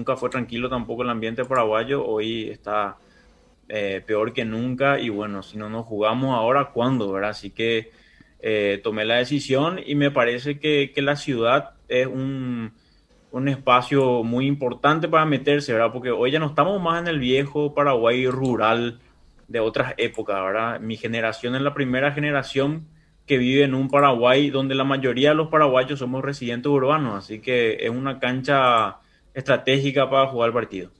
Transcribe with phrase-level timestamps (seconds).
[0.00, 2.96] nunca fue tranquilo tampoco el ambiente paraguayo, hoy está
[3.68, 7.12] eh, peor que nunca y bueno, si no nos jugamos ahora, ¿cuándo?
[7.12, 7.30] ¿verdad?
[7.30, 7.90] Así que
[8.40, 12.72] eh, tomé la decisión y me parece que, que la ciudad es un,
[13.30, 15.92] un, espacio muy importante para meterse, ¿verdad?
[15.92, 19.00] Porque hoy ya no estamos más en el viejo Paraguay rural
[19.48, 20.80] de otras épocas, ¿verdad?
[20.80, 22.86] Mi generación es la primera generación
[23.26, 27.40] que vive en un Paraguay donde la mayoría de los paraguayos somos residentes urbanos, así
[27.40, 28.96] que es una cancha
[29.34, 30.90] estratégica para jugar partido.